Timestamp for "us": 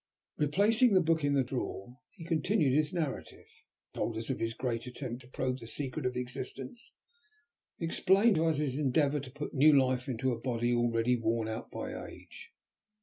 4.17-4.31, 8.47-8.57